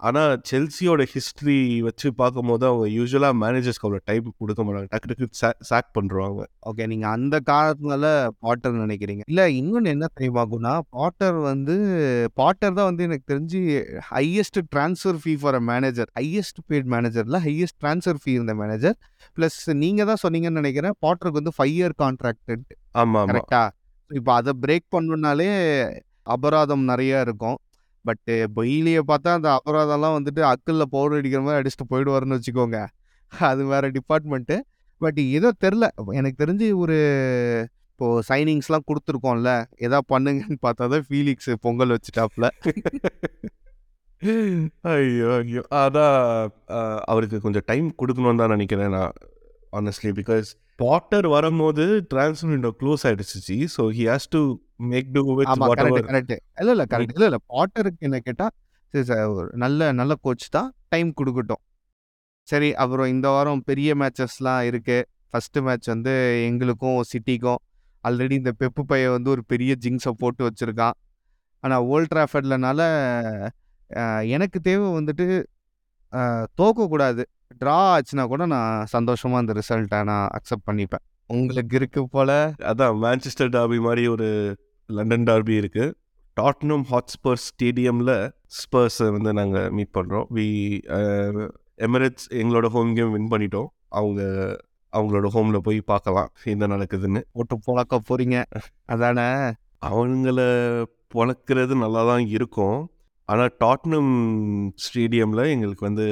[0.00, 4.88] ஆனால் செல்சியோட ஹிஸ்ட்ரி வச்சு பார்க்கும்போது அவங்க யூஸ்வலாக மேனேஜர்ஸ்க்கு அவ்வளோ டைம் கொடுக்க மாட்டாங்க.
[4.92, 5.26] டக்கு டக்கு
[5.70, 8.04] சாக் பண்ணுறாங்க ஓகே நீங்கள் அந்த காலத்துனால
[8.44, 9.22] பாட்டர் நினைக்கிறீங்க.
[9.32, 11.76] இல்லை இன்னொன்று என்ன தெரியுமாகும்னா பாட்டர் வந்து
[12.40, 13.60] பாட்டர் தான் வந்து எனக்கு தெரிஞ்சு
[14.10, 18.96] highest transfer fee for a manager highest paid மேனேஜரில் highest transfer fee இருந்த மேனேஜர்
[19.38, 22.64] ப்ளஸ் நீங்கள் தான் சொன்னீங்கன்னு நினைக்கிறேன் பாட்டருக்கு வந்து ஃபைவ் இயர் கான்ட்ராக்டட்
[23.02, 23.64] ஆமாம் ஆமாம் கரெக்டா
[24.10, 25.50] இப்போ அதை பிரேக் பண்ணணுன்னாலே
[26.34, 27.58] அபராதம் நிறைய இருக்கும்.
[28.08, 32.78] பட்டு பெயிலியை பார்த்தா அந்த அபராதம்லாம் வந்துட்டு அக்கல்ல பவுடர் அடிக்கிற மாதிரி அடிச்சுட்டு போயிடுவாருன்னு வச்சுக்கோங்க.
[33.32, 34.56] அது வேறு டிபார்ட்மெண்ட்டு.
[35.00, 35.84] பட் ஏதோ தெரில.
[36.18, 36.96] எனக்கு தெரிஞ்சு ஒரு
[37.92, 39.50] இப்போது சைனிங்ஸ்லாம் கொடுத்துருக்கோம்ல.
[39.86, 42.46] எதா பண்ணுங்கன்னு பார்த்தா தான் ஃபீலிக்ஸ் பொங்கல் வச்சுட்டாப்புல
[44.92, 45.62] ஐயோ ஐயோ.
[45.82, 46.16] அதான்
[47.12, 49.14] அவருக்கு கொஞ்சம் டைம் கொடுக்கணும்னு தான் நினைக்கிறேன் நான்.
[49.78, 50.48] ஆனஸ்ட்லி பிகாஸ்
[50.82, 54.40] பாட்டர் வரும்போது டிரான்ஸ்ஃபர் விண்டோ க்ளோஸ் ஆயிடுச்சு so he has to
[54.92, 58.52] make do with what correct correct இல்லை இல்லை கரெக்ட் இல்லை இல்லை பாட்டருக்கு என்ன கேட்டால்
[58.94, 61.62] சரி சார் ஒரு நல்ல நல்ல கோச் தான் டைம் கொடுக்கட்டும்.
[62.48, 66.14] சரி அப்புறம் இந்த வாரம் பெரிய மேட்சஸ்லாம் இருக்குது ஃபஸ்ட்டு மேட்ச் வந்து
[66.48, 67.60] எங்களுக்கும் சிட்டிக்கும்
[68.04, 70.96] ஆல்ரெடி இந்த பெப்பு பையன் வந்து ஒரு பெரிய ஜிங்ஸை போட்டு வச்சுருக்கான்.
[71.64, 72.80] ஆனால் ஓல்ட் ட்ராஃபர்ட்லனால
[74.36, 75.26] எனக்கு தேவை வந்துட்டு
[76.60, 77.22] தோக்கக்கூடாது.
[77.60, 81.04] ட்ரா ஆச்சுன்னா கூட நான் சந்தோஷமாக அந்த ரிசல்ட்டை நான் அக்செப்ட் பண்ணிப்பேன்.
[81.30, 82.36] உங்களுக்கு இருக்கு போல்
[82.70, 84.28] அதான் மான்செஸ்டர் டார்பி மாதிரி ஒரு
[84.88, 85.84] லண்டன் டார்பி இருக்கு.
[86.36, 88.14] டாட்னம் ஹாட்ஸ்பர்ஸ் ஸ்டேடியமில்
[88.60, 90.46] ஸ்பர்ஸை வந்து நாங்கள் மீட் பண்ணுறோம் வி
[91.86, 93.68] எமிரேட்ஸ் எங்களோட ஹோம் கேம் வின் பண்ணிட்டோம்.
[93.98, 94.22] அவங்க
[94.92, 97.20] அவங்களோட ஹோமில் போய் பார்க்கலாம் என்ன நடக்குதுன்னு.
[97.36, 98.38] போட்டு புழக்க போகிறீங்க
[98.94, 99.28] அதானே?
[99.88, 100.40] அவங்கள
[101.14, 102.78] பொழக்கிறது நல்லா தான் இருக்கும்.
[103.28, 104.12] ஆனால் டாட்னம்
[104.84, 106.06] ஸ்டேடியமில் எங்களுக்கு வந்து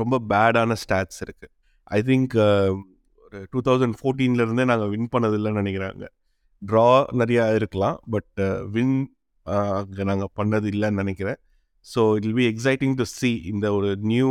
[0.00, 1.52] ரொம்ப பேடான ஸ்டாட்ஸ் இருக்குது
[1.96, 2.34] ஐ திங்க்
[3.24, 6.04] ஒரு டூ தௌசண்ட் ஃபோர்டீன்லேருந்தே நாங்கள் வின் பண்ணதில்லைன்னு நினைக்கிறாங்க.
[6.62, 6.88] ட்ரா
[7.20, 8.40] நிறையா இருக்கலாம் பட்
[8.74, 8.96] வின்
[9.78, 11.38] அங்கே நாங்கள் பண்ணது இல்லைன்னு நினைக்கிறேன்.
[11.86, 14.30] So it will be exciting to see இந்த ஒரு நியூ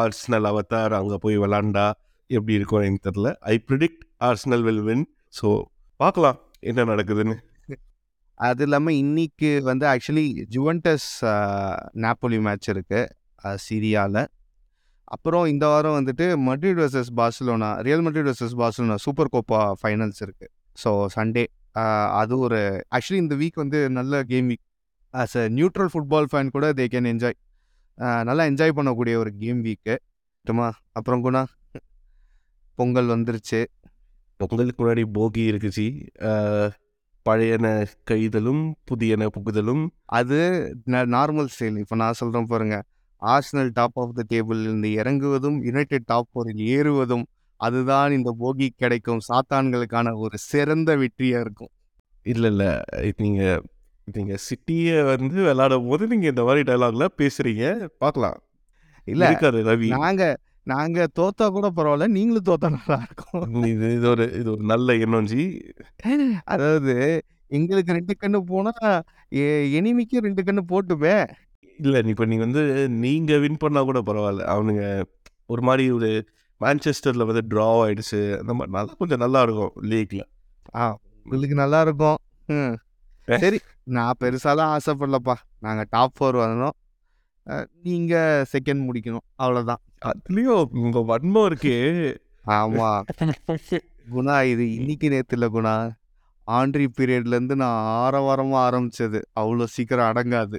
[0.00, 1.86] ஆர்ஸ்னல் அவத்தார் அங்கே போய் விளாண்டா
[2.30, 3.30] எப்படி இருக்கும் எனக்கு தெரில.
[3.52, 5.04] I predict Arsenal will win.
[5.38, 5.48] So
[6.00, 6.38] பார்க்கலாம்
[6.70, 7.36] என்ன நடக்குதுன்னு.
[8.40, 10.24] அது இல்லாமல் இன்னைக்கு வந்து ஆக்சுவலி
[10.54, 11.10] ஜுவன்டஸ்
[12.04, 13.10] நாப்போலி மேட்ச் இருக்குது
[13.66, 14.22] சிரியாவில்
[15.14, 20.52] அப்புறம் இந்த வாரம் வந்துட்டு Madrid versus Barcelona Real Madrid versus Barcelona Super Copa finals இருக்குது
[20.82, 21.44] ஸோ சண்டே.
[22.20, 22.60] அது ஒரு
[22.96, 24.64] ஆக்சுவலி இந்த வீக் வந்து நல்ல game week.
[25.14, 27.36] As a neutral football fan கூட தே கேன் என்ஜாய்.
[28.28, 29.94] நல்லா என்ஜாய் பண்ணக்கூடிய ஒரு கேம் வீக்கு
[30.44, 31.42] சும்மா அப்புறம் குணா
[32.78, 33.60] பொங்கல் வந்துருச்சு.
[34.40, 35.86] பொங்கலுக்கு முன்னாடி போகி இருக்குச்சு
[37.26, 37.66] பழையன
[38.10, 39.84] கைதலும் புதியன புகுதலும்.
[40.18, 40.38] அது
[41.16, 42.76] நார்மல் ஸ்டைல் இப்போ நான் சொல்கிறேன் பாருங்க.
[43.34, 47.24] Arsenal top of the table இருந்து இறங்குவதும் யுனைடெட் டாப் ஃபோரில் ஏறுவதும்
[47.60, 49.20] அதுதான் இந்த போகி கிடைக்கும்.
[49.28, 51.72] சாத்தான்களுக்கான ஒரு சிறந்த வெற்றியாக இருக்கும்.
[52.26, 52.70] இல்லை இல்லை.
[53.22, 53.62] நீங்கள்
[54.16, 57.66] நீங்கள் சிட்டியை வந்து விளையாடும் போது நீங்கள் இந்த மாதிரி டைலாக்லாம் பேசுகிறீங்க
[58.04, 58.38] பார்க்கலாம்.
[59.08, 59.90] இல்லை இருக்காரு ரவி.
[59.98, 60.24] நாங்க
[60.72, 63.46] நாங்க தோத்தா கூட பரவாயில்ல நீங்களும் தோத்தா நல்லா இருக்கும்.
[63.72, 65.44] இது இது ஒரு இது ஒரு நல்ல எண்ணம் ஜி
[66.52, 66.94] அதாவது
[67.58, 68.74] எங்களுக்கு ரெண்டு கண்ணு போனா
[69.78, 71.16] எனிமிக்கு ரெண்டு கண்ணு போட்டுமே
[71.82, 72.62] இல்லை இப்போ நீங்கள் வந்து
[72.98, 74.84] நீங்கள் வின் பண்ணால் கூட பரவாயில்ல அவனுங்க
[75.46, 76.10] ஒரு மாதிரி ஒரு
[76.60, 78.20] மான்செஸ்டரில் வந்து ட்ரா ஆயிடுச்சு.
[78.40, 80.22] அந்த மாதிரி நல்லா கொஞ்சம் நல்லா இருக்கும் லீக்ல
[80.76, 80.84] ஆ
[81.26, 82.18] உங்களுக்கு நல்லா இருக்கும்.
[82.48, 82.74] ம்.
[83.28, 85.34] சரி நான் பெருசாலாம் ஆசைப்படலப்பா.
[85.58, 86.74] நாங்க டாப் ஃபோர் வரணும்.
[87.46, 88.14] அஹ், நீங்க
[88.52, 89.24] செகண்ட் முடிக்கணும்.
[89.34, 89.82] அவ்வளவுதான்.
[90.04, 91.76] அதுலேயும் உங்கள் வன்மம் இருக்கே.
[92.54, 92.88] ஆமா.
[94.12, 95.74] குணா இது இன்னைக்கு நேத்து இல்ல குணா
[96.48, 99.20] ஆண்ட்ரி பீரியட்ல இருந்து நான் ஆரவாரமா ஆரம்பிச்சது.
[99.40, 100.58] அவ்வளோ சீக்கிரம் அடங்காது.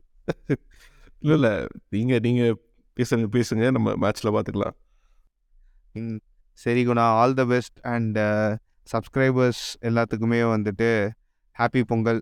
[1.24, 1.68] இல்லை இல்லை.
[1.90, 2.56] நீங்கள் நீங்கள்
[2.98, 3.72] பேசுங்க பேசுங்க.
[3.72, 4.76] நம்ம மேட்ச்சில் பார்த்துக்கலாம்
[5.96, 6.20] ம்.
[6.52, 7.06] சரி Guna.
[7.20, 8.18] All the best and
[8.92, 10.90] subscribers எல்லாத்துக்குமே வந்துட்டு
[11.60, 12.22] ஹாப்பி பொங்கல்.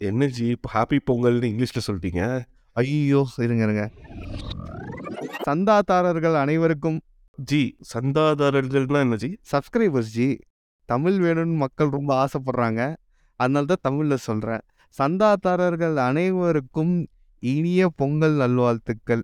[0.00, 0.46] என்ன ஜி?
[0.46, 2.22] இப்போ ஹாப்பி பொங்கல்னு இங்கிலீஷில் சொல்லிட்டீங்க?
[2.76, 3.84] ஐயோ இருங்க இருங்க.
[5.44, 6.98] சந்தாதாரர்கள் அனைவருக்கும்
[7.38, 7.62] ஜி
[7.94, 9.30] சந்தாதாரர்கள்னா என்ன ஜி?
[9.52, 10.28] Subscribers G.
[10.88, 12.82] தமிழ் வேணும்னு மக்கள் ரொம்ப ஆசைப்படுறாங்க.
[13.40, 14.62] அதனால தான் தமிழில் சொல்கிறேன்
[14.96, 16.94] சந்தாதாரர்கள் அனைவருக்கும்
[17.50, 19.22] இனிய பொங்கல் நல்வாழ்த்துக்கள்.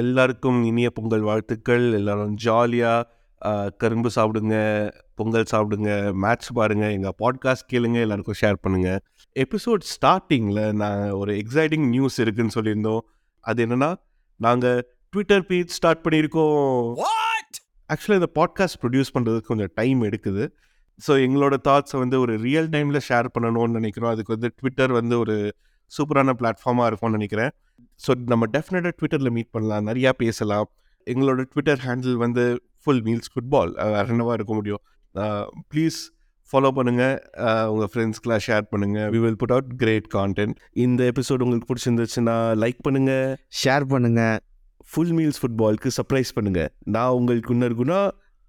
[0.00, 1.84] எல்லாருக்கும் இனிய பொங்கல் வாழ்த்துக்கள்.
[1.98, 3.16] எல்லாரும் ஜாலியாக
[3.82, 4.56] கரும்பு சாப்பிடுங்க
[5.18, 5.90] பொங்கல் சாப்பிடுங்க
[6.22, 8.90] மேட்ச் பாருங்க எங்கள் பாட்காஸ்ட் கேளுங்க எல்லாருக்கும் ஷேர் பண்ணுங்க.
[9.36, 13.02] எபிசோட் ஸ்டார்டிங்கில் நான் ஒரு எக்ஸைட்டிங் நியூஸ் இருக்குன்னு சொல்லியிருந்தோம்.
[13.44, 13.90] அது என்னன்னா
[14.40, 14.80] நாங்கள்
[15.12, 16.96] ட்விட்டர் பேஜ் ஸ்டார்ட் பண்ணியிருக்கோம்.
[17.90, 20.44] ஆக்சுவலாக இந்த பாட்காஸ்ட் ப்ரொடியூஸ் பண்ணுறதுக்கு கொஞ்சம் டைம் எடுக்குது.
[21.06, 24.12] ஸோ எங்களோட தாட்ஸை வந்து ஒரு ரியல் டைமில் ஷேர் பண்ணணும்னு நினைக்கிறோம்.
[24.14, 25.36] அதுக்கு வந்து ட்விட்டர் வந்து ஒரு
[25.96, 27.52] சூப்பரான பிளாட்ஃபார்மாக இருக்கும்னு நினைக்கிறேன்.
[28.04, 29.86] ஸோ நம்ம டெஃபினட்டாக ட்விட்டரில் மீட் பண்ணலாம்.
[29.90, 30.68] நிறையா பேசலாம்.
[31.06, 32.44] எங்களோட ட்விட்டர் ஹேண்டில் வந்து
[32.82, 34.82] ஃபுல் மீல்ஸ் ஃபுட்பால் வேறு இருக்க முடியும்?
[35.72, 35.98] ப்ளீஸ்
[36.50, 37.16] ஃபாலோ பண்ணுங்கள்
[37.72, 42.80] உங்கள் ஃப்ரெண்ட்ஸ்க்கெலாம் ஷேர் பண்ணுங்கள் we will put out great content இந்த எபிசோட் உங்களுக்கு பிடிச்சிருந்துச்சுன்னா லைக்
[42.86, 44.38] பண்ணுங்கள் ஷேர் பண்ணுங்கள்
[44.92, 48.00] ஃபுல் மீல்ஸ் ஃபுட்பாலுக்கு சர்ப்ரைஸ் பண்ணுங்கள் நான் உங்களுக்கு இன்னொரு குணா.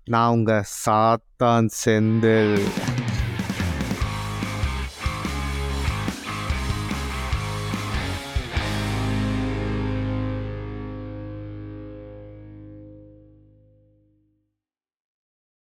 [0.07, 2.57] நான் உங்கள் சாத்தான் செந்தில்.